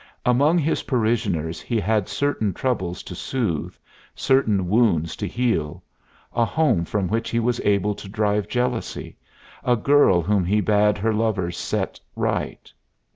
[0.25, 3.75] Among his parishioners he had certain troubles to soothe,
[4.15, 5.83] certain wounds to heal;
[6.33, 9.15] a home from which he was able to drive jealousy;
[9.63, 12.73] a girl whom he bade her lover set right.